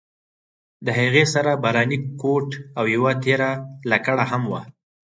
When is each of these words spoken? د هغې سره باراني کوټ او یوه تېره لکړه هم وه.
د 0.85 0.87
هغې 0.99 1.23
سره 1.33 1.51
باراني 1.63 1.97
کوټ 2.21 2.49
او 2.77 2.85
یوه 2.95 3.11
تېره 3.23 3.51
لکړه 3.91 4.23
هم 4.31 4.43
وه. 4.51 4.61